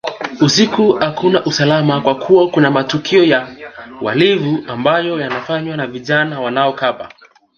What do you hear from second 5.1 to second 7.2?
yanafanywa na vijana wanaokaba